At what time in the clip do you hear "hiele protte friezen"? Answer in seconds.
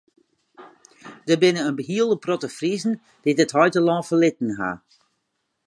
1.87-2.93